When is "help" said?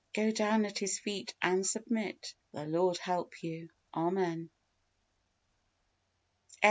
2.97-3.43